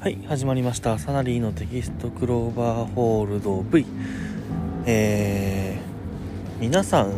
[0.00, 0.98] はい始まりました。
[0.98, 3.84] サナリーのテキストクローバーホールド V
[4.86, 7.10] えー、皆さん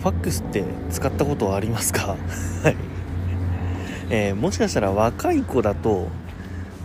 [0.00, 2.16] ファックスって使ったことはありますか？
[2.64, 2.76] はい、
[4.10, 6.08] えー、もしかしたら若い子だと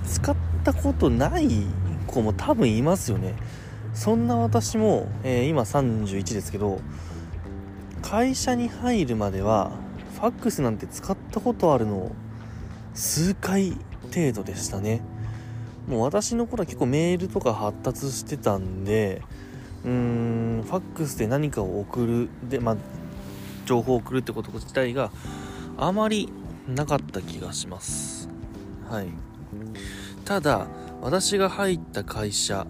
[0.05, 1.49] 使ったことない
[2.07, 3.33] 子も多分いますよね。
[3.93, 6.79] そんな私も、えー、今31ですけど
[8.01, 9.71] 会社に入るまでは
[10.15, 12.13] ファックスなんて使ったことあるの
[12.93, 13.77] 数回
[14.13, 15.01] 程度でしたね。
[15.87, 19.21] もう私の頃は結構メールとか発達してたんで
[19.83, 22.77] うーんファックスで何かを送るでまあ
[23.65, 25.11] 情報を送るってこと自体が
[25.77, 26.31] あまり
[26.67, 28.29] なかった気がします。
[28.89, 29.07] はい。
[30.23, 30.67] ただ
[31.01, 32.65] 私が入った会社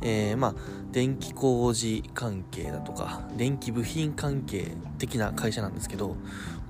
[0.00, 0.54] えー、まあ
[0.92, 4.68] 電気工事関係だとか電気部品関係
[4.98, 6.16] 的な会社なんですけど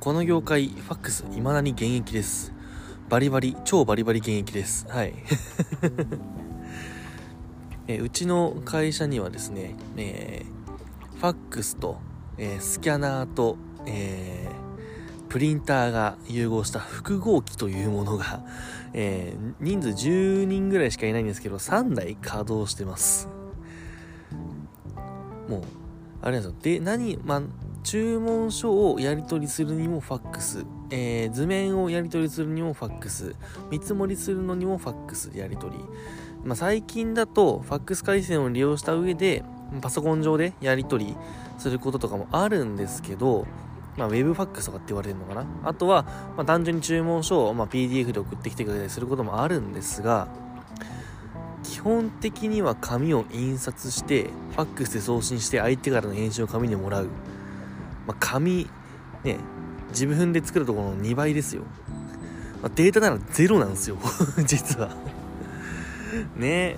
[0.01, 2.58] この業界ファックス未だに現役です。
[3.09, 4.87] バリバリ超バリバリ現役です。
[4.89, 5.15] はい。
[7.89, 11.97] えうちの会社にはですね、えー、ファックスと、
[12.37, 13.57] えー、スキャナーと、
[13.87, 18.45] えー、プリンターが融合した複合機というものが、
[18.93, 23.27] え、人数10人ぐらいしかいないんですけど3台稼働してます。
[25.49, 25.63] もう
[26.21, 26.79] あれなんですよ。
[26.79, 27.43] で何まあ
[27.85, 33.35] 注文書をやり取りするにもファックス、えー、図面をやり取りするにもファックス。
[33.71, 35.85] 見積もりするのにもファックスでやり取り、
[36.45, 39.45] まあ、最近だとファックス回線を利用した上で
[39.83, 41.17] パソコン上でやり取り
[41.59, 43.47] することとかもあるんですけど、
[43.97, 45.45] まあ、ウェブファックスとかって言われるのかな。
[45.65, 46.05] あとは、
[46.37, 50.29] まあ、単純に注文書を、ま、PDF で送ってきてくれたりすることもあるんですが
[51.63, 57.09] 基本的には紙を印刷してファックスで送信して相手からの返信を紙にもらう。
[58.07, 58.69] まあ、紙、
[59.23, 59.37] ね、
[59.91, 61.63] 自分で作るところの2倍ですよ。
[62.63, 63.97] まあ、データならゼロなんですよ
[64.45, 64.91] 実は
[66.37, 66.77] ね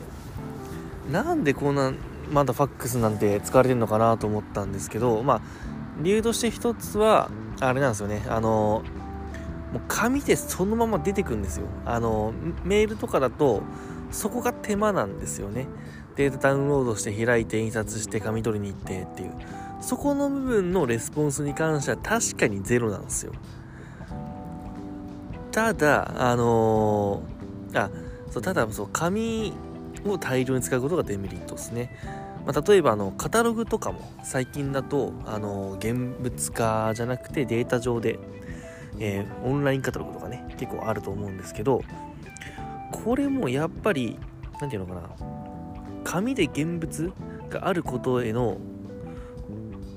[1.10, 1.92] なんでこんな、
[2.30, 5.40] まだファックスなんて使われてるのかなと思ったんですけど、まあ、
[6.02, 8.82] 理由として一つは、あれなんですよね、あの、
[9.72, 11.66] もう紙でそのまま出てくるんですよ。
[11.84, 12.32] あの、
[12.64, 13.62] メールとかだと、
[14.12, 15.66] そこが手間なんですよね。
[16.16, 19.32] データダウンロードして開いて印刷して紙取りに行ってっていう。
[19.80, 23.32] そこの部分のレスポンスに関しては確かにゼロなんですよ。
[25.52, 27.90] ただあのー、あ
[28.30, 29.52] そうただそう紙
[30.06, 31.96] を大量に使うことがデメリットですね、
[32.46, 38.18] まあ、例えばあのカタログとかも最近だとあの現物化じゃなくてデータ上で、
[38.98, 41.82] えー、オンラインカタログとかね結構あると思うんですけど
[42.92, 44.18] これもやっぱり
[44.60, 45.08] 何て言うのかな
[46.04, 47.12] 紙で現物
[47.48, 48.58] があることへの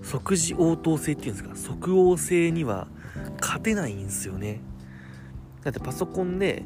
[0.04, 1.56] 即時応答性っていうんですか？
[1.56, 2.88] 即応性には
[3.42, 4.62] 勝てないんですよね。
[5.64, 6.64] だってパソコンで、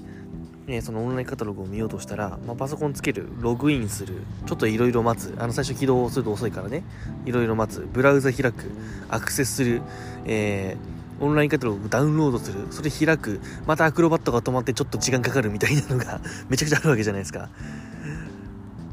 [0.66, 4.16] ね、そのオンラインカタログを見ようとしたら、まあ、パソコンつけるログインする。
[4.48, 5.36] ちょっといろいろ待つ。
[5.38, 6.84] あの最初起動すると遅いからね。
[7.26, 7.88] いろいろ待つ。
[7.94, 8.72] ブラウザ開く。
[9.08, 9.82] アクセスする、
[10.26, 12.68] えー、オンラインカタログダウンロードする。
[12.72, 13.40] それ開く。
[13.66, 17.50] またアクロバットが止まってちょっと時間かかるみたいなのがめちゃくちゃあるわけじゃないですか。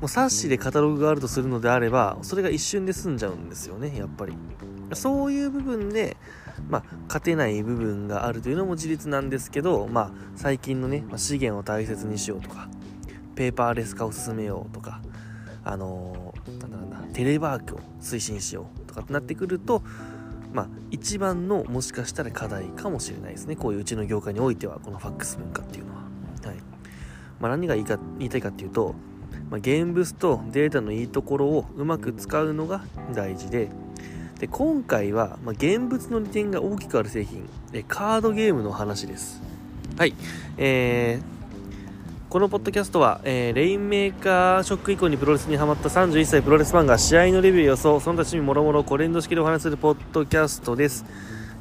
[0.03, 4.35] う冊子でカタログがあるとするのであればそれが一瞬で済んじゃうんですよねやっぱり。
[4.93, 6.17] そういう部分で、
[6.69, 12.69] まあ、勝てない部分があるというのも事実なんですけど、まあ、最近のね、ま資源を大切にしようとか
[13.35, 15.01] ペーパーレス化を進めようとか
[15.65, 19.83] あのー、なんだなんだテレワークを推進しようとかってなってくると
[20.53, 23.57] まあ、一番のもしかしたら課題かもしれないですね。
[23.57, 26.03] こういううちの業界においてはこのファックス文化っていうのは、
[26.45, 26.57] はい。
[27.41, 28.95] まあ、何が言いか言いたいかっていうと
[29.55, 32.81] まあ、現物とデータのいいところをうまく使うのが
[33.15, 33.69] 大事で。
[34.41, 37.49] で今回は、まあ、現物の利点が大きくある製品。
[37.87, 39.41] カードゲームの話です。
[39.97, 40.15] はい。
[40.59, 41.35] えー
[42.35, 51.05] このポッドキャストは、えー、レインメーカーショック以降にプロレスにハマった31歳プロレスファンが試合のレビュー予想その他趣味もろもろコレンド式でお話しするポッドキャストです、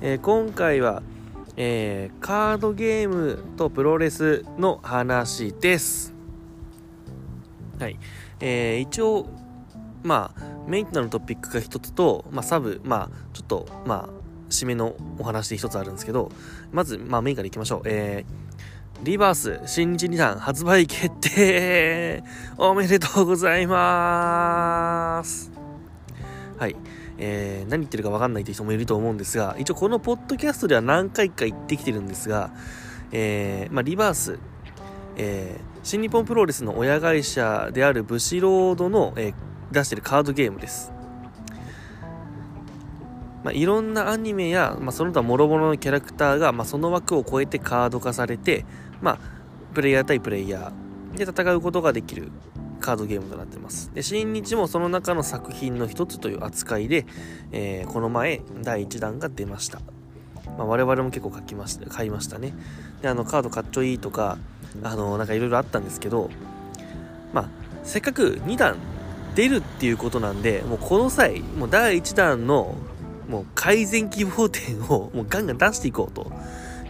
[0.01, 1.03] えー、今回は、
[1.57, 6.12] えー、カードゲームとプロレスの話です
[7.79, 7.97] はい。
[8.39, 9.27] えー、一応、
[10.03, 16.31] まあ、メインとなるトピックが一つと、まあ、サブ、まあ、ちょっと、まあ、締めのお話で一つあるんですけど、
[16.71, 17.81] まず、まあ、メインからいきましょう。
[17.85, 22.23] えー、リバース新日2弾発売決定
[22.57, 25.51] おめでとうございます
[26.57, 26.75] はい。
[27.17, 32.51] えー、何言ってるか分かんないという人もいると思うんですが、一応このポッドキャストでは何回か言ってきてるんですが、
[33.11, 34.39] えー、まあ、リバース、
[35.15, 39.33] えー、新日本プロレスの親会社であるブシロードの、えー、
[39.71, 40.91] 出してるカードゲームです。
[43.43, 48.65] まあ、いろんなアニメや、まあ、その他諸々のキャラクターが、まあ、その枠を超えてカード化されて、
[49.01, 49.19] まあ、
[49.73, 52.31] プレイヤー対プレイヤーで戦うことができる
[52.79, 53.91] カードゲームとなってます。
[53.93, 57.05] で、新日もその中の作品の一つという扱いで、
[57.51, 59.79] えー、この前、第1弾が出ました。
[60.57, 62.53] まあ、我々も結構書きました、買いましたね。
[63.01, 64.37] で、あの、カードかっちょいいとか、
[64.81, 66.29] あの、なんかいろいろあったんですけど、
[67.33, 67.49] まあ、
[67.83, 68.77] せっかく2弾
[69.35, 72.75] 出るっていうことなんで、もうこの際、もう第1弾の、
[73.29, 76.31] もう改善希望点を もうガンガン出していこうと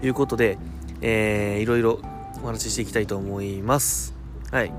[0.01, 0.57] いうことで、
[1.01, 1.99] えー、いろいろ
[2.43, 4.13] お話ししていきたいと思います。
[4.51, 4.73] はい。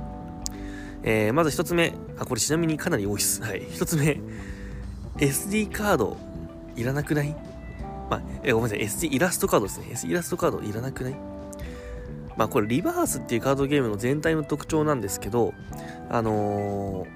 [1.02, 1.94] えー、まず一つ目。
[2.18, 3.42] あ、これちなみにかなり多いです。
[3.42, 3.66] はい。
[3.70, 4.20] 一つ目。
[5.18, 6.16] SD カード、
[6.76, 7.34] いらなくない？
[8.10, 8.86] まあ、えごめんなさい。
[8.86, 9.86] SD イラストカードですね。
[9.92, 11.16] SD イラストカードいらなくない？
[12.36, 15.54] まあ、これリバースっていうカードゲームの全体の特徴なんですけど、
[16.10, 17.08] あのー、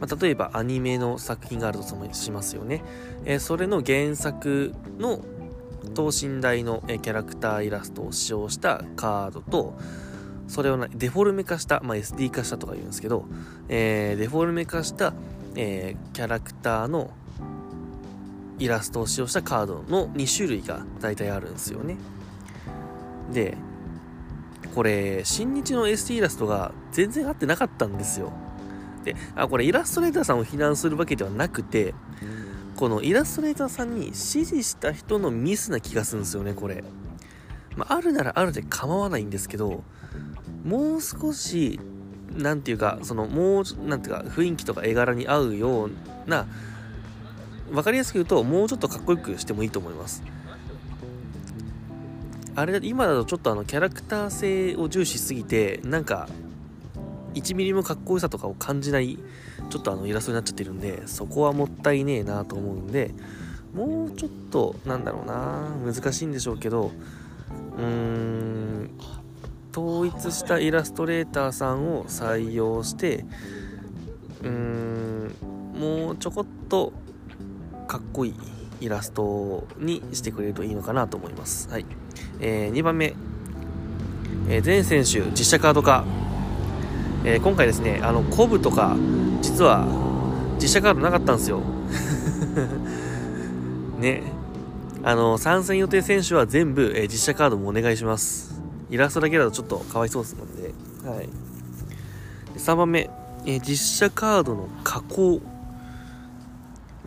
[0.00, 2.82] まあ、例えばアニメの作品があるとしますよね。
[3.24, 5.20] えー、それの原作の
[5.94, 9.74] 等身大のキャラクターイラストを使用したカードと、
[10.48, 13.26] それをデフォルメ化した、まあ、SD 化したとか言うんですけど、
[13.68, 15.14] えー、デフォルメ化した、
[15.56, 17.10] えー、キャラクターの
[18.58, 21.96] イラストを使用したカードの2種類が大体あるんですよね。
[23.30, 23.56] で、
[24.74, 28.32] これ、新日の SD イラストが全然合ってなかったんですよ。
[29.04, 31.94] で、あ、これイラストレーターさんを非難するわけではなくて、
[32.76, 36.84] このイラストレーターさんに指示した人のミスな気がするんですよね、これ。
[37.76, 39.84] まあ、あるならあるで構わないんですけど、
[40.64, 41.80] もう少し、
[42.36, 45.90] なんていうか、その、もう、なんていうか、雰囲気とか絵柄に合うよう
[46.26, 46.46] な、
[47.72, 50.22] わかりやすく言うと、もうちょっとかっこよくしてもいいと思います。
[52.54, 56.28] あれ、今だとちょっとあの、キャラクター性を重視しすぎて、なんか、
[57.34, 59.18] 1ミリもかっこよさとかを感じない、
[59.70, 63.14] ちょっとあの、イラストになっちゃってるんで、そこはもったいねえなと思うんで、
[63.74, 66.92] もうちょっと、なんだろうな難しいんでしょうけど、
[67.78, 68.90] うーん、
[69.74, 73.24] 統一したイラストレーターさんを採用して
[74.42, 75.34] うーん
[75.74, 76.92] もうちょこっと
[77.88, 78.34] かっこいい
[78.82, 81.68] イラストにしてくれるといいのかなと思います。
[81.70, 81.86] はい。
[82.44, 83.14] えー、2番目、
[84.48, 86.04] えー、全選手実写カード化。
[87.24, 88.96] えー、今回ですね、あの、コブとか、
[89.40, 89.86] 実は
[90.60, 91.60] 実写カードなかったんですよ。
[94.00, 94.24] ね。
[95.04, 98.60] あの、参戦予定選手は全部、えー、実写カードもお願いします。
[98.90, 100.74] イラストだけだとちょっとかわいそうですので、
[101.08, 101.28] はい。
[102.56, 103.08] 3番目、
[103.46, 105.40] えー、実写カードの加工。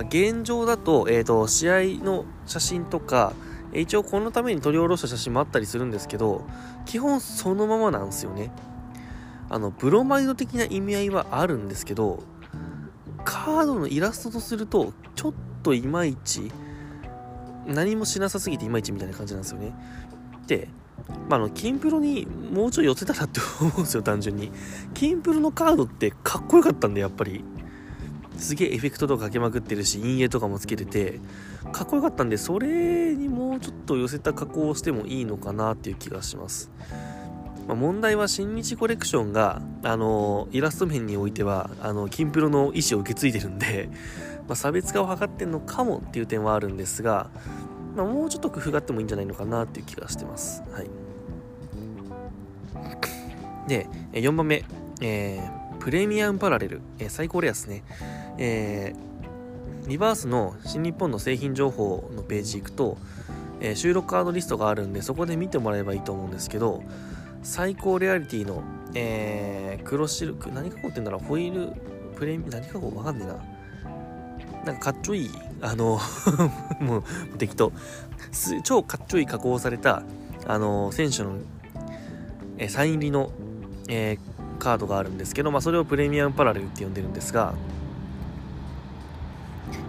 [0.10, 3.34] 現状だと、えっ、ー、と、試合の写真とか、
[3.82, 6.46] 一応このために取り下ろした写真もあったりするんですけど、
[6.86, 8.52] 基本そのままなんですよね。
[9.50, 12.24] あの、ブロマイド的な意味合いはあるんですけど、
[13.24, 15.34] カードのイラストとすると、ちょっ
[15.64, 16.52] といまいち、
[17.68, 19.74] 何もしなさすぎていまいちみたいな感じなんですよね。
[20.48, 20.70] で、
[21.30, 24.52] まあ、の、キンプロにもうちょい寄せたらって思うんですよ、単純に。
[24.94, 27.44] キンプロのカードってかっこよかったんで、やっぱり。
[28.38, 31.20] すげえエフェクトとかかけまくってるし、陰影とかもつけてて、
[31.72, 36.70] かっこよかったんで、それにもうちょっと寄せた加工をしてもいいのかなっていう気がします。
[37.68, 43.90] まあ、問題は新日コレクションが、あのイラスト面においては、あの、キンプロの意思を受け継いでるんで、
[44.48, 47.30] まあ、差別化を図ってんのかもっていう点はあるんですが、
[47.96, 50.62] まあ、もうちょっと工夫があってもいいんじゃないのかなっていう気がしてます。
[50.72, 50.90] はい。
[53.68, 54.64] で、4番目、
[55.02, 57.84] えー、プレミアムパラレル、えー、最高レアですね。
[58.40, 62.98] えー、リバースの新日本の製品情報のページ行くと、
[63.62, 66.82] えー、収録カードリストがあるんで、そこで見てもらえばいいと思うんですけど、
[67.44, 68.64] 最高レアリティの、
[68.96, 71.76] えー、黒シルク、何加工って言うんだろう、ホイール、
[72.16, 74.64] プレミ、何加工わかんねえな。
[74.66, 76.00] なんかかっちょいい、あの
[76.82, 77.04] もう
[77.38, 77.72] 適当。
[78.64, 80.02] 超かっちょいい加工された、
[80.48, 81.34] あの選手の、
[82.58, 83.30] えサイン入りの、
[83.88, 87.54] えー、カードがあるんですけど、まあ、それをプレミアムパラレルって呼んでるんですが、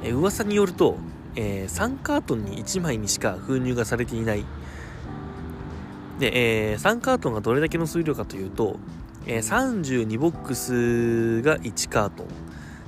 [0.03, 0.97] えー、噂によると、
[1.35, 4.45] えー、3カートンに1枚にしか封入がされていない。
[6.19, 8.79] で、えー、3カートンがどれだけの数量かというと、
[9.27, 12.27] えー、32ボックスが1カートン。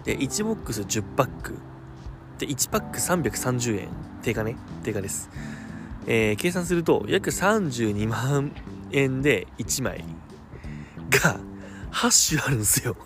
[0.04, 1.58] で、1ボックス10パック。
[2.38, 3.88] で、1パック330円。
[4.22, 4.56] 定価ね。
[4.82, 5.30] 定価です。
[6.06, 8.52] えー、計算すると、約32万
[8.92, 10.04] 円で1枚
[11.10, 11.38] が
[11.92, 12.96] 8種あるんですよ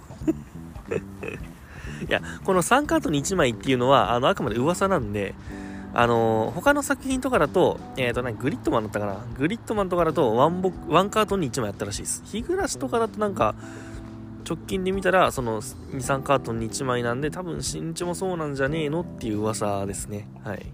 [2.08, 5.34] いや、この3カートに1枚っていうのは、あの、あくまで噂なんで、
[5.94, 9.24] あのー、他の作品とかだと、えっ、ー、と、何、グリッドマンだったかな？
[9.38, 12.22] グリッドマンとかだとワンボ、ワンカートに1枚やったらしいです。
[12.24, 13.54] 日暮らしとかだとなんか、
[14.48, 20.28] 直近で見たら、その2、3カートに1枚なんで、多分新日もそうなんじゃねえのっていう噂ですね。
[20.42, 20.66] はい。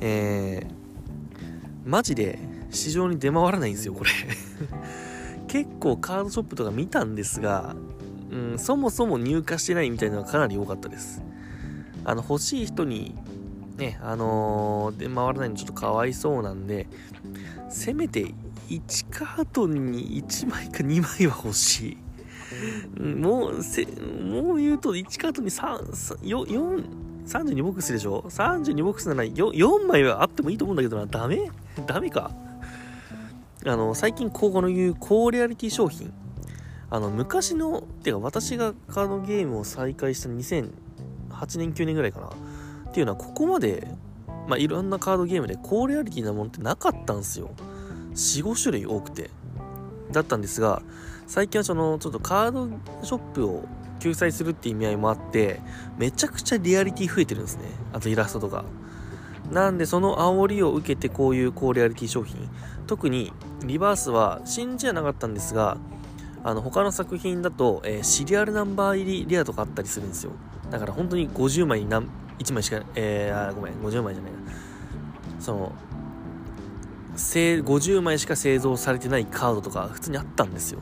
[0.00, 0.74] えー、
[1.88, 2.38] マジで
[2.70, 4.10] 市場に出回らないんですよこれ
[5.54, 7.76] 結構カードショップとか見たんですが、
[8.28, 11.22] うん、そもそも入荷してないみたいなのがかなり多かったです
[12.04, 13.14] あの欲しい人に
[13.76, 16.88] ねあのー、出回らないのちょっとかわいそうなんで
[17.70, 18.34] せめて
[18.68, 21.98] 1カートに1枚か2枚は欲し
[22.98, 25.78] いもうせもう言うと1カートに3
[26.18, 26.84] 4
[27.28, 31.06] 32ボックスでしょ ?32 ボックスなら 4, 4枚はあってもいいと思うんだけどな。
[31.06, 31.50] ダメ？
[31.86, 32.30] ダメか？
[33.66, 36.12] あの、最近、こう、この言う高レアリティ商品。
[36.90, 42.28] あの、昔の、てか私がカードゲームを再開した2008年、9年ぐらいかな。
[42.90, 43.88] っていうのは、ここまで、
[44.46, 47.50] まあ、いろんなカードゲームで高レアリティなものってなかったんですよ。
[48.12, 49.30] 4、5種類多くて。
[50.12, 50.82] だったんですが、
[51.26, 52.68] 最近はその、ちょっとカード
[53.02, 53.64] ショップを
[53.98, 55.60] 救済するって意味合いもあって、
[55.96, 57.64] めちゃくちゃリアリティ増えてるんですね。
[57.94, 58.64] あとイラストとか。
[59.50, 62.48] なんでその煽りを受けてこういう高レアリティ商品。
[62.86, 63.32] 特に
[63.64, 65.78] リバースは信じはなかったんですが、
[66.42, 70.32] あの他の作品だと、えー、シリアルナンバー入りレアとかあったりするんですよ。
[70.70, 72.08] だから本当に50枚に何
[72.38, 74.38] 1枚しか、えー、あ、ごめん、50枚じゃないな。
[75.40, 75.72] その、
[77.14, 80.80] 50枚しか製造されてないカードとか普通にあったんですよ。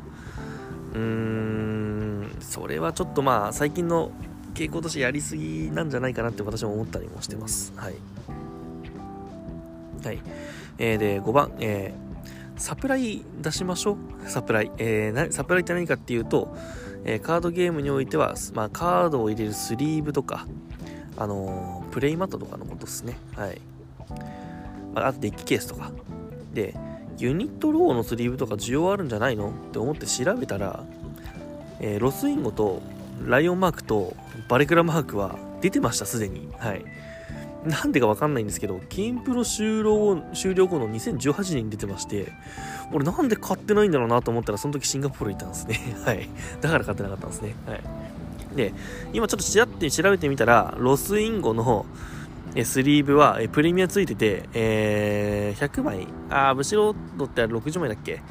[0.95, 4.11] うーん、それはちょっとまあ最近の
[4.55, 7.73] 傾向としてやりすぎなんじゃないかなって私も思ったりもしてます。
[7.77, 7.95] はい。
[10.05, 10.21] はい。
[10.79, 13.97] えー、で、5番、えー、サプライ出しましょう。
[14.29, 14.71] サプライ。
[14.79, 16.55] えー、サプライって何かっていうと、
[17.05, 20.47] えー、カードゲームにおいては、まあ、カードを入れるスリーブとか、
[21.17, 23.17] あのー、プレイマットとかのことですね。
[23.37, 23.61] はい。
[24.95, 25.93] まあ、あとデッキケースとか。
[26.53, 26.75] で、
[27.19, 30.85] ユニットロゴのスリーブとか需要あるんじゃないのって思って調べたら、
[31.81, 32.83] えー、ロスインゴと
[33.27, 34.17] ライオンマークと
[34.49, 36.49] バレクラマークは出てました、すでに。
[36.59, 36.85] はい。
[37.65, 42.33] なんでかわかんないんですけど、キンプロ終了終了後の2018年に出てまして、
[42.93, 45.81] 俺なんで買ってないんだろうなと思ったら、その時シンガポール行ったんですね。
[46.05, 46.29] はい。
[46.61, 47.55] だから買ってなかったんですね。
[47.67, 47.83] はい。
[48.57, 48.75] で、
[49.13, 51.87] 今ちょっとちらって調べてみたら、ロスインゴの
[52.65, 58.23] スリーブはプレミアついてて、えー、100枚、あー、ブシロードって60枚だっけ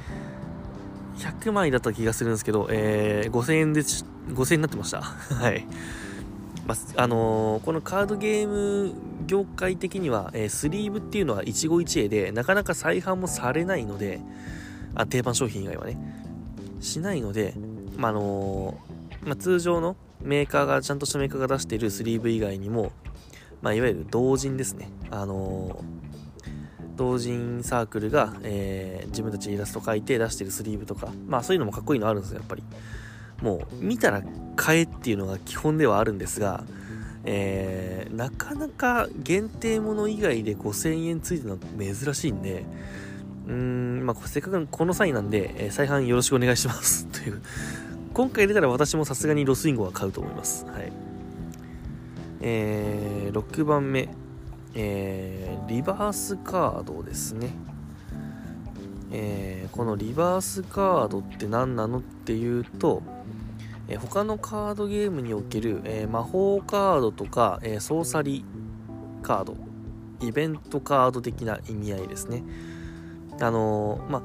[1.17, 5.01] ?100 枚だった気がするんですけど、えー、5000円で、5000円になってました。
[5.01, 5.65] はい。
[6.65, 8.93] まあ、あのー、このカードゲーム
[9.25, 14.21] 業界的には、えー、スリーブっていうのは一期一会で、なかなか再販もされないので、
[14.95, 15.97] あ定番商品以外はね、
[16.79, 17.53] しないので、
[17.97, 22.91] まあ、のー、まあ、通常のメーカーが、ちゃんとしたメーカーが出しているスリーブ以外にも、
[23.61, 24.89] まあ、いわゆる同人ですね。
[25.09, 25.83] あの
[26.95, 32.63] 同人サークルが、え、自分たちイラスト描いて出しているスリーブとか、まあそういうのもかっこいいのあるんですよ、やっぱり。
[33.41, 34.21] もう見たら
[34.55, 36.63] 買えっていうのが基本ではあるんですが、
[37.23, 42.65] えー、なかなか限定もの以外で5000円ついてるのは珍しいんで、
[43.47, 47.05] うーん、まあ、せっかくこの際なんで、えー、再販よろしくお願いします。
[47.11, 47.41] という。
[48.13, 50.65] 今回出たら私もさすがにロスインゴは買うと思います。
[50.65, 50.91] はい。
[52.41, 54.09] えー、6番目、
[54.73, 57.51] えー、リバースカードですね。
[59.13, 63.03] えー、このリバースカードって何なのっていうと、
[63.91, 69.57] え、他のカードゲームにおける、え、魔法カードとか、え、ソーサリーカード、
[70.21, 72.43] イベントカード的な意味合いですね。
[73.41, 74.21] あの、まあ、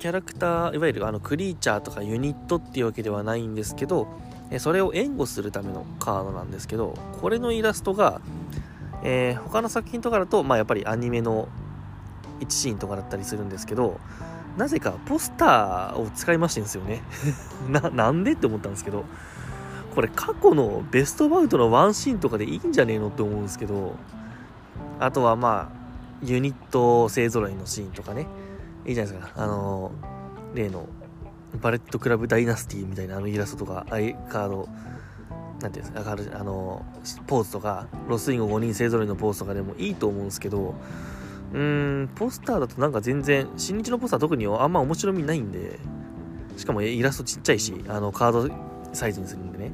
[0.00, 4.08] キャラクター、いわゆるあのクリーチャーとかユニットっていうわけではないんですけど、
[4.50, 8.20] えそれを援護するためのカードなんですけど、これのイラストが、
[9.04, 11.48] え他の作品とかだと、まあ、やっぱりアニメの
[12.40, 14.00] 1シーンとかだったりするんですけど、
[14.56, 17.02] なぜかポスターを使いましてんですよね
[17.68, 19.04] な、なんでって思ったんですけど、
[19.94, 23.94] これ過去のベストバウトのワンシーンとかでいいんじゃねえのって思うんですけど、
[24.98, 25.84] あとはまあ、
[26.22, 28.26] ユニット勢揃いのシーンとかね、
[28.86, 29.42] いいじゃないですか。
[29.42, 29.92] あの
[30.54, 30.86] 例の、
[31.60, 34.68] バレットクラブダイナスティみたいなあのイラストとか、アイカード、
[35.60, 36.84] なんていうんですか、あの、
[37.26, 40.74] ポーズとか、ロスインゴ5人勢揃いのポーズとかでもいいと思うんですけど、
[41.52, 45.78] うーん、ポスターだとなんか全然、新日のポスター特にあんま面白みないんで、
[46.56, 48.54] しかもイラストちっちゃいし、あの、カード
[48.92, 49.72] サイズにするんでね。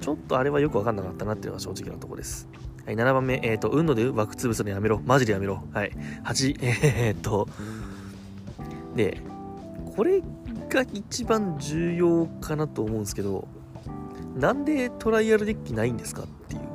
[0.00, 2.48] ちょっとあれはよくわかんなかったなっていうのが正直なところです。
[2.86, 5.00] はい、7番目、えっ、ー、と、運ので枠潰すのやめろ。
[5.04, 5.62] マジでやめろ。
[5.72, 5.92] はい。
[6.24, 7.48] 8、 えー、っと、
[8.96, 9.20] で、
[9.94, 10.22] これ
[10.70, 13.46] が一番重要かなと思うんですけど、
[14.36, 16.69] なんでトライアルデッキないんですかっていう。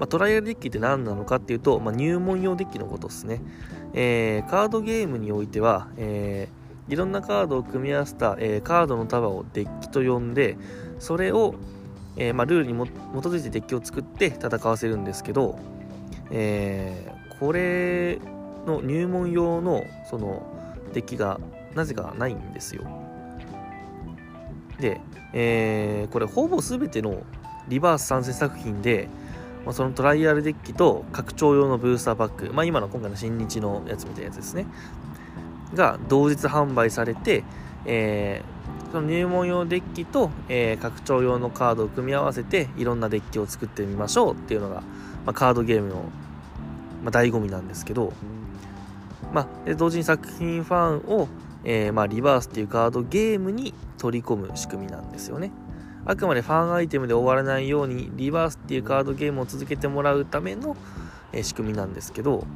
[0.00, 3.42] まあ、トライアルデッキって何なのかっていうと、まあ、入門用デッキのことですね。
[3.92, 10.56] えー、カードゲームにおいては、えー、いろんなカードを組み合わせた、えー、カードの束をデッキと呼んで、
[10.98, 11.54] それを、
[12.16, 12.90] えまあ、ルールに基
[13.26, 15.58] づいてデッキを作って戦わせるんですけど、
[16.30, 18.18] えこれ
[18.66, 20.46] の入門用のその
[20.92, 21.40] デッキが
[21.74, 22.84] なぜかないんですよ
[24.78, 25.00] で、
[25.32, 27.22] えー、これほぼ全ての
[27.68, 29.08] リバース参戦作品で、
[29.64, 34.66] まあ、そのトライアルデッキと拡張用のブースターパック、まあ、今の今回の新日のやつみたいなやつですね
[35.74, 37.44] が同日販売されて、
[37.84, 44.80] えー、その入門用デッキと、えー、拡張用のカードを組み合わせていろんなデッキを作ってみましょうっていうのが、
[45.24, 46.04] まあ、カードゲームの、
[47.04, 48.12] まあ、醍醐味なんですけど、
[49.32, 51.28] まあ、同時に作品ファンを、
[51.64, 55.52] えー、まあ、リバースっていうカードゲームに取り込む仕組みなんですよね。
[56.04, 60.76] あくまでファンアイテムで終わらないようにリバースっていうカードゲームを続けてもらうための、
[61.32, 62.46] え、仕組みなんですけど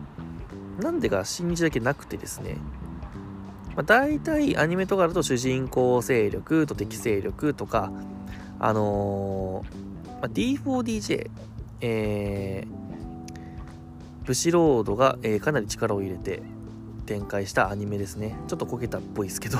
[0.80, 2.56] なんでか新日だけなくてですね。
[3.76, 7.92] まあ、大体アニメとかだと主人公勢力と敵勢力とか、
[8.60, 11.30] あのー、まあ、D4DJ、
[11.80, 16.42] えー、ブシロードが、えー、かなり力を入れて
[17.04, 18.36] 展開したアニメですね。
[18.48, 19.58] ちょっとこけたっぽいですけど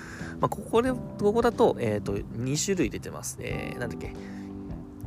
[0.40, 3.38] まあここで、ここだと、えっ、ー、と、2種類出てます。
[3.40, 4.12] えー、なんだっけ。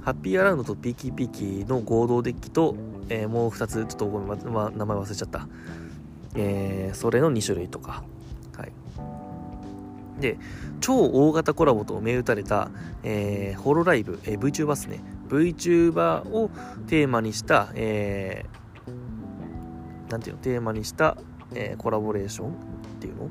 [0.01, 2.75] ハッピーアラウンドとピーキーピーキーの合同デッキと、
[3.10, 5.48] えー、もう2つ、ちょっとごめん、ま、名前忘れちゃった。
[6.36, 8.03] えー、それの2種類とか。
[8.55, 8.72] はい
[10.19, 10.38] で、
[10.81, 12.72] 超大型コラボと銘打たれた、
[13.03, 15.00] えー、ホロライブ、えー、VTuber ですね。
[15.29, 16.50] VTuber を
[16.88, 21.17] テーマにした、えー、なんていうの、テーマにした、
[21.53, 22.51] えー、コラボレーションっ
[23.00, 23.29] ていうの？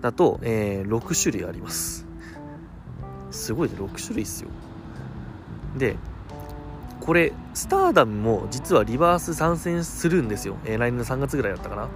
[0.00, 2.06] だと、えー、6種類あります。
[3.30, 4.50] すごいね、6種類っすよ。
[5.78, 5.96] で、
[7.00, 10.56] これ、スターダムも実はリバース参戦するんですよ。
[10.64, 11.88] えー、来年の3月ぐらいだったかな。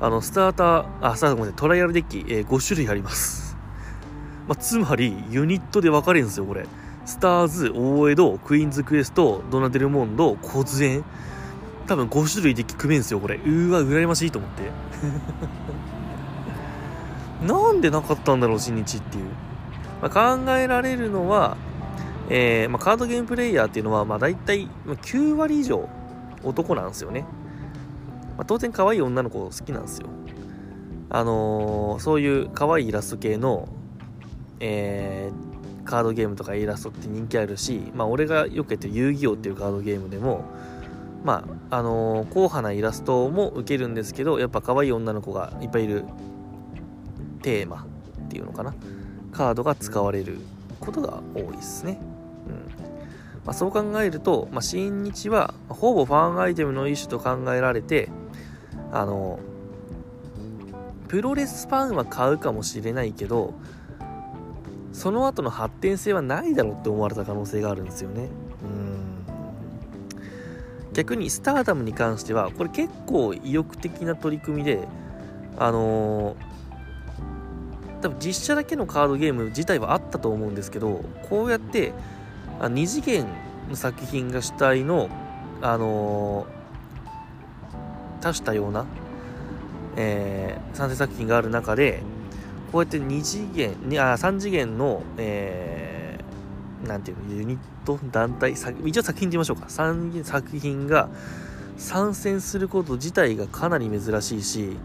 [0.00, 3.56] あの、スターター、あ、スターターごめんなさい、トライアルデッキ、えー、5種類あります。
[4.48, 6.66] まあ、つまり、ユニットで分かれるんですよ、これ。
[7.04, 11.04] スターズ、大江戸、クイーンズクエスト、ドナデルモンド、コズエン。
[11.90, 13.34] 多分5種類デッキ組めんすよ、これ。
[13.34, 14.70] うーわ、羨ましいと思って。
[17.44, 19.24] なんでなかったんだろう、新日っていう。
[20.00, 21.56] まあ、考えられるのは、
[22.28, 25.88] えー、まあ、カードゲームプレイヤーっていうのは、まあ、大体9割以上
[26.44, 27.22] 男なんですよね。
[28.36, 30.06] まあ、当然可愛い女の子好きなんですよ。
[31.08, 33.68] あのー、そういう可愛いイラスト系の、
[34.60, 40.44] えー、カードゲームとかイラストって人気あるし、まあ、俺がよくやってる遊戯王っていうカードゲームでも、
[41.24, 46.04] まあ、あのー、硬派なイラストも受けるんですけど、やっぱ可愛い女の子がいっぱいいる
[47.42, 47.86] テーマ
[48.24, 48.74] っていうのかな。
[49.32, 50.38] カードが使われる
[50.80, 52.00] ことが多いですね。
[52.46, 52.54] うん
[53.44, 58.10] まあ、そう考えると、まあ、新日はほぼファンアイテムの一種と考えられて、
[58.92, 59.38] あの
[61.08, 63.54] プロレスファンは買うかもしれないけど
[64.92, 68.28] その後の発展性はないだろうって思われた可能性があるんですよね
[71.00, 74.86] 逆にスターダムに関してはこれ結構意欲的な取り組みで
[75.56, 81.92] あのー、多分実写だけのカードゲーム自体はあったと思うんですけどこうやって
[82.58, 83.26] 2次元
[83.70, 85.08] の作品が主体の
[85.62, 86.60] あのー
[88.20, 88.86] 多種多様な、
[89.96, 92.02] えー、参戦作品がある中で
[92.70, 95.89] こうやって2次元あ3次元の、えー、
[96.86, 99.66] なんていうのユニット団体一応作品って言いましょうか。
[99.66, 101.08] 3作品が
[101.76, 104.76] 参戦すること自体がかなり珍しいし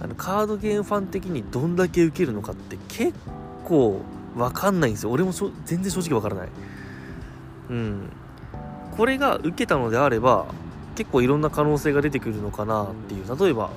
[0.00, 3.14] あのカードゲームファン的にどんだけ受けるのかって結
[3.64, 4.00] 構
[4.36, 5.10] 分かんないんですよ。
[5.10, 5.32] 俺も
[5.64, 6.48] 全然正直分からない。
[7.70, 8.08] うん。
[8.96, 10.46] これが受けたのであれば
[10.96, 13.38] 結構いろんな可能性が出てくるのかなっていう。
[13.38, 13.70] 例えば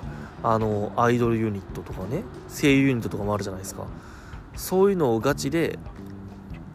[0.43, 3.85] あのアイドルユニットとかね声優ユニットとかもあるじゃないですか。
[4.55, 5.79] そういうのをガチで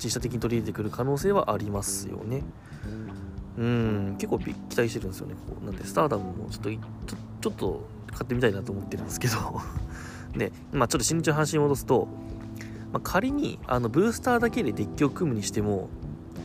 [0.02, 2.42] 実写的に取り入れてくる可能性はありますよね。
[3.58, 5.34] うん結構期待してるんですよね。
[5.34, 9.60] こうなんでスターダムもちょっとちょっと買ってみたいなと思ってるんですけど。
[10.36, 12.08] で まあちょっと新日の話に戻すと、
[12.92, 15.88] まあ、仮にあのブースターだけでデッキを組むにしても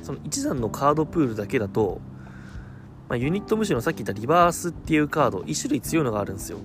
[0.04, 2.02] その一段のカードプールだけだと
[3.08, 6.58] まあ、ユニット無視のさっき言ったリバースっていうカード、1種類強いのがあるんですよ。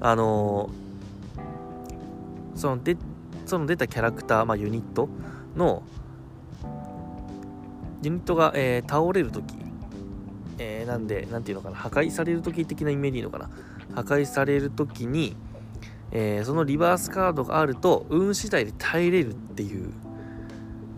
[0.00, 2.96] あのー、そので
[3.44, 5.08] その出たキャラクター、まあ、ユニット
[5.56, 5.82] の、
[8.02, 9.54] ユニットが、えー、倒れるとき、
[10.58, 13.50] えー、なんで、なんていうのかな、破壊されるとき的なイメージいいのかな。
[13.94, 15.36] 破壊されるときに、
[16.10, 19.92] えー、そのリバースカードがあると、運次第で耐えれるっていう、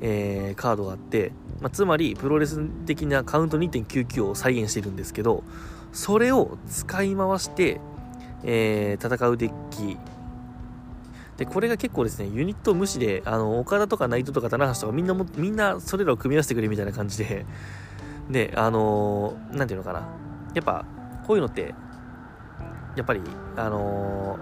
[0.01, 5.45] えー、カードがあって、まあ、つまりプロレス的なカウント2.99を再現してるんですけど
[5.93, 7.81] それを使い回して、
[8.43, 9.97] え、戦うデッキ
[11.37, 17.45] でこれが結構ですねユニット無視であの岡田とか内藤とか棚橋とかみんなもみんなそれらを組み合わせてくれみたいな感じで
[18.31, 20.09] であの何、ー、ていうのかな。
[20.55, 20.85] やっぱ
[21.27, 21.75] こういうのって
[22.95, 23.21] やっぱり
[23.57, 24.39] あの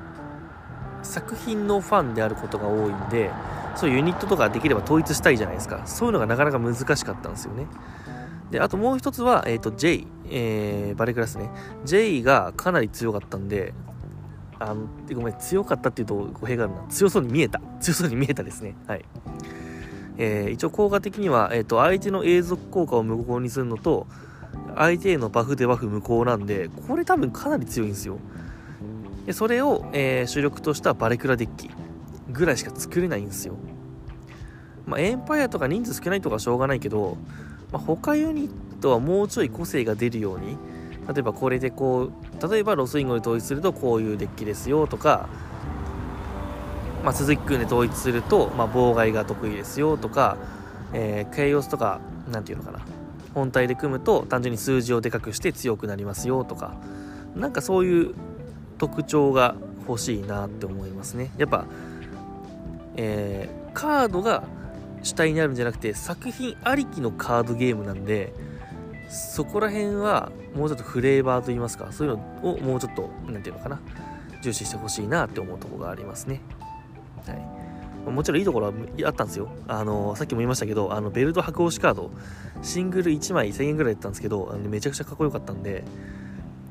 [1.02, 3.30] ー、作品のファンであることが多いんで
[3.74, 5.86] そういうユニットとかできれば統一したいじゃないですか。
[5.86, 7.66] そういうのがなかなか難しかったんですよね。
[8.50, 11.48] であともう一つは、えーと、J、えー、バレクラスね。
[11.86, 13.72] J がかなり強かったんで
[14.62, 16.86] あのごめん強かったっていうと語弊があるな。
[16.88, 17.60] 強そうに見えた。
[17.80, 18.74] 強そうに見えたですね。
[18.86, 19.04] はい。
[20.18, 24.06] えー、一応効果的には、えーと、相手の永続効果を無効にするのと
[24.76, 28.18] 相手へのバフでバフ無効なんでこれ多分かなり強いんですよ。
[29.26, 31.70] でそれを、えー、主力としたバレクラデッキ
[32.30, 33.54] ぐらいしか作れないんですよ。
[34.86, 37.16] まあ、エンパイアとか人数少ないとかしょうがないけど、
[37.70, 40.56] まあ、他ユニットはもうちょい個性が出るように
[41.08, 45.28] 例えばこれでこう例えばロスインゴで統一するとこういうデッキですよとか
[47.02, 50.36] まあ、鈴木君で統一すると、まあ、妨害が得意ですよとか、
[50.92, 52.84] えー、ケイオスとか何て言うのかな
[53.34, 56.74] 本体で組むと単純に数字をでかくして強くなりますよとか
[57.34, 58.14] なんかそういう
[58.78, 59.56] 特徴が
[59.88, 61.30] 欲しいなって思いますね。
[61.38, 61.64] やっぱ、
[62.96, 64.44] えー、カードが
[65.02, 68.32] 主体になるんじゃなくて作品ありきのカードゲームなんで
[69.12, 73.80] そこら辺はもうちょっとフレーバーといいますかそういうのをもうちょっと何て言うのかな
[74.42, 76.40] 重視してほしいなって思うところがありますね
[77.26, 77.34] は
[78.08, 78.72] い、もちろんいいところは
[79.04, 79.48] あったんですよ。
[79.68, 82.10] あのさっきも言いましたけど、あのベルト白押しカード、
[82.62, 85.84] シングル1枚1000円ぐらいだったんですけど、あのめちゃくちゃかっこよかったんで、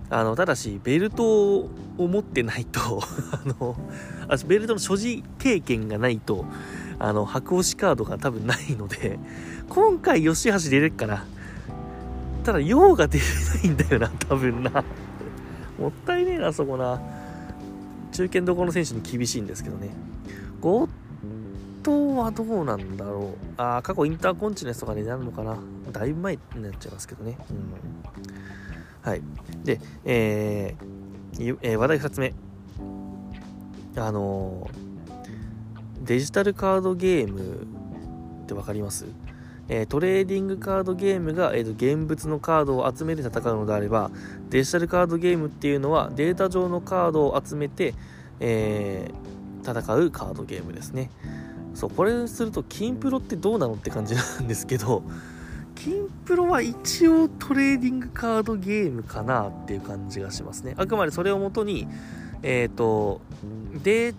[0.09, 2.79] あのただし、ベルトを持ってないと
[3.31, 3.77] あの、
[4.45, 6.45] ベルトの所持経験がないと、
[6.99, 9.17] あの白押しカードが多分ないので、
[9.69, 11.25] 今回、吉橋出れるかな。
[12.43, 13.25] ただ、用が出れ
[13.63, 14.83] ないんだよな、多分な。
[15.79, 16.99] もったいねえな、そこな。
[18.11, 19.89] 中堅どこの選手に厳しいんですけどね。
[20.59, 20.89] ゴッ
[21.81, 23.51] ドはどうなんだろう。
[23.57, 25.57] ああ、過去インターコンチネスとかになるのかな。
[25.91, 27.37] だいぶ前になっちゃいますけどね。
[27.49, 29.21] うん、はい。
[29.63, 32.33] で、えーえー、話題2つ目。
[33.95, 37.39] あのー、デジタルカードゲーム
[38.43, 39.05] って分かります？
[39.69, 44.11] え、トレーディングカードゲームが、えーと、現物のカードを集めて戦うのであれば
[44.49, 47.93] デジタルカードゲームっていうのはデータ上のカードを集めて、
[48.39, 51.09] えー、戦うカードゲームですね。
[51.73, 55.03] そうこれすると金プロってどうなのって感じなんですけど
[55.73, 60.73] 金プロは一応トレーディングカードゲームかなっていう感じがしますね。
[60.77, 61.87] あくまでそれをもとに
[62.43, 63.21] えっ、と
[63.83, 64.13] で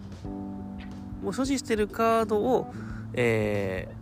[1.22, 2.72] もう所持してるカードを
[3.12, 4.01] えー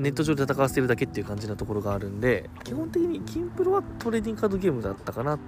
[0.00, 5.34] ネット上で戦わせてるだけっていう感じなところがあるんで、基本的にキンプロはトレーディングカードゲームだったかな。
[5.34, 5.38] うん、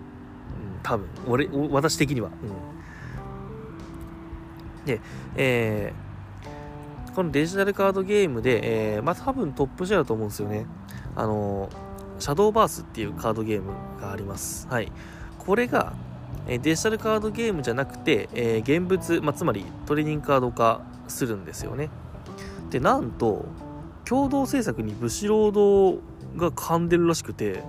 [0.82, 1.08] 多分。
[1.26, 2.28] 俺、私的には。
[2.28, 2.30] う
[4.82, 4.84] ん。
[4.84, 5.00] で、
[5.36, 10.66] えー、このデジタルカードゲームで、えー、まあ多分トップシェアだと思うんですよね。
[11.14, 11.68] あの
[12.18, 14.66] シャドーバースっていうカードゲームがあります。
[14.68, 14.92] はい。
[15.38, 15.94] これが、
[16.46, 21.90] えデジタルカードゲームじゃなくて、えー、現物、まあ、つまりトレーディングカード化するんですよね。
[22.70, 23.44] で、なんと、
[24.04, 25.92] 共同制作にブシロード
[26.36, 27.62] が噛んでるらしくて、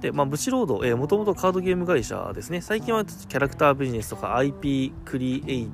[0.00, 2.60] で、まあ、ブシロード、えー、もともとカードゲーム会社ですね。
[2.60, 5.70] 最近はキャラクタービジネスとか IP クリエイ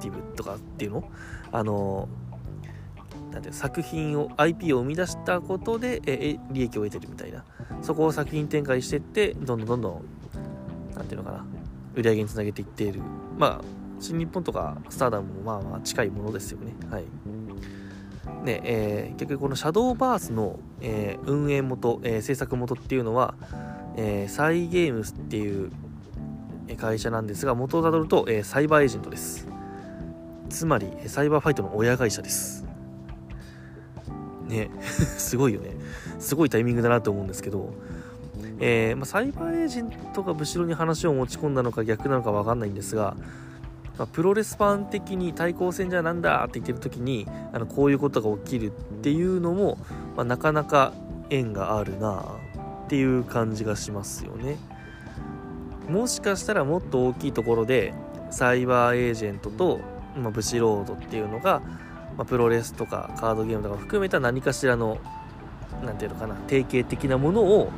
[0.00, 1.10] ティブとかっていうの？
[1.50, 2.08] あの
[3.32, 7.44] なんて作品を IP を生み出したことで、えー、利益を得てるみたいな。
[7.82, 11.44] そこを作品展開していってどんどんどんどんなんていうのかな
[11.94, 13.00] 売り上げにつなげていっている。
[13.36, 13.64] まあ
[13.98, 16.74] 新日本とかスターダムもまあまあ近いものですよね。
[16.90, 17.04] はい。
[18.44, 23.34] ねえー、結局このシャドーバースの、えー、運営元、えー、制作元っていうのは、
[23.96, 25.72] えー、サイゲームスっていう
[26.76, 29.48] 会社なんですが元をたどると、え、サイバーエージェントです。
[30.50, 32.66] つまりサイバーファイトの親会社です。
[34.46, 35.70] ね すごいよね。
[36.18, 37.72] すごいタイミングだなと思うんですけど
[38.60, 43.16] えまあ、サイバーエージェントが後ろに話を持ち込んだのか逆なのか分かんないんですが、
[43.98, 49.78] まあ、プロレスファン的に対抗戦じゃなんだって言ってる時にあのこういうことが起きるっていうのも、
[50.16, 50.92] まあ、なかなか
[51.30, 52.24] 縁があるな
[52.86, 54.58] っていう感じがしますよね。
[55.88, 57.94] もしかしたらもっと大きいところで
[58.30, 59.80] サイバーエージェントと、
[60.16, 61.60] まあ、ブシロードっていうのが、
[62.16, 64.98] まあ、プロレスとかカードゲームとか含めた何かしらの
[65.84, 67.70] 何ていうのかな定型的なものを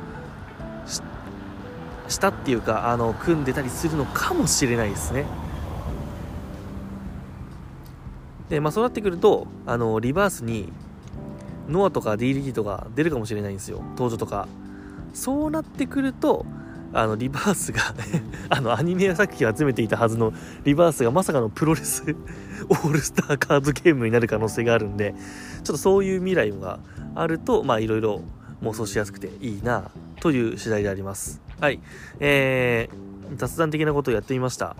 [2.07, 5.25] したっていうかあの組んでたりするのかもしれないですね。
[8.49, 10.71] で、まあそうなってくると、あの、リバースに、
[11.67, 13.81] ノアとか DLD とか出るかもしれないんですよ。
[13.91, 14.47] 登場とか。
[15.13, 16.45] そうなってくると、
[16.93, 17.81] あの、リバースが
[18.49, 20.33] あの、アニメ作品を集めていたはずの
[20.63, 22.15] リバースがまさかのプロレス
[22.69, 25.13] オールスターカードゲームになる可能性があるんで、
[25.63, 26.79] ちょっとそういう未来が
[27.15, 28.21] あると、まあいろいろ
[28.63, 31.41] 妄想しやすくていいな、という次第であります。
[31.59, 31.79] はい
[32.19, 34.75] えー、雑談的なことをやってみました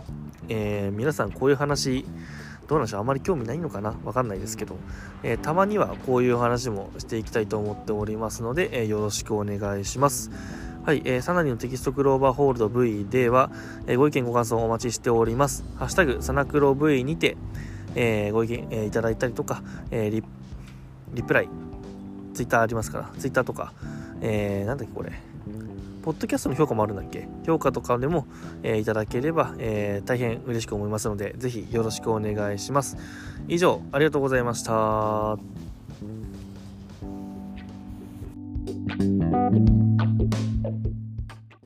[0.49, 2.05] えー、皆さんこういう話
[2.67, 3.01] どうなんでしょう。
[3.01, 3.95] あまり興味ないのかな？
[4.03, 4.75] わかんないですけど、
[5.23, 10.31] えー、たまにはこういう話もしていきたいと思っておりますので、えー、よろしくお願いします。
[10.85, 13.51] はい、えー、サナリのテキストクローバーホールド V では、
[13.87, 15.65] えー、ご意見ご感想お待ちしております。
[15.77, 17.35] ハッシュタグサナクロ V にて、
[17.95, 20.23] えー、ご意見、えー、いただいたりとか、え、リ
[21.13, 21.49] リプライ、
[22.33, 23.73] ツイッターありますから、ツイッターとか、
[24.21, 25.11] えー、なんだっけこれ、
[26.07, 27.27] ポッドキャストの評価もあるんだっけ？
[27.45, 28.27] 評価とかでも、
[28.63, 32.95] えー、いただければ、えー、大変嬉しく思いますので、ぜひよろしくお願いします。
[33.49, 35.37] 以上、ありがとうございました。
[38.99, 39.67] Thank
[40.85, 40.86] you.